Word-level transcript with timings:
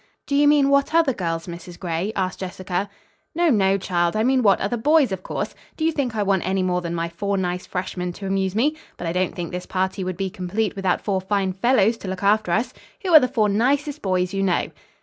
"Do 0.25 0.35
you 0.35 0.47
mean 0.47 0.69
what 0.69 0.95
other 0.95 1.13
girls, 1.13 1.45
Mrs. 1.45 1.77
Gray?" 1.77 2.11
asked 2.15 2.39
Jessica. 2.39 2.89
"No, 3.35 3.51
no, 3.51 3.77
child; 3.77 4.15
I 4.15 4.23
mean 4.23 4.41
what 4.41 4.59
other 4.59 4.75
boys, 4.75 5.11
of 5.11 5.21
course. 5.21 5.53
Do 5.77 5.85
you 5.85 5.91
think 5.91 6.15
I 6.15 6.23
want 6.23 6.43
any 6.43 6.63
more 6.63 6.81
than 6.81 6.95
my 6.95 7.07
four 7.07 7.37
nice 7.37 7.67
freshmen 7.67 8.11
to 8.13 8.25
amuse 8.25 8.55
me? 8.55 8.75
But 8.97 9.05
I 9.05 9.13
don't 9.13 9.35
think 9.35 9.51
this 9.51 9.67
party 9.67 10.03
would 10.03 10.17
be 10.17 10.31
complete 10.31 10.75
without 10.75 11.01
four 11.01 11.21
fine 11.21 11.53
fellows 11.53 11.97
to 11.97 12.07
look 12.07 12.23
after 12.23 12.51
us. 12.51 12.73
Who 13.03 13.13
are 13.13 13.19
the 13.19 13.27
four 13.27 13.47
nicest 13.47 14.01
boys 14.01 14.33
you 14.33 14.41
know?" 14.41 14.71